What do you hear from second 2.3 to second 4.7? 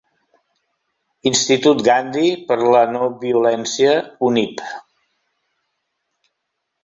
per a la No-Violència, Univ.